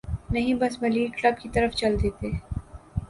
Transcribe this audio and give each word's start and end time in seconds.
نہیں 0.31 0.53
بس 0.53 0.81
ملیر 0.81 1.09
کلب 1.21 1.37
کی 1.41 1.49
طرف 1.49 1.75
چل 1.75 1.95
دیتے۔ 2.03 2.31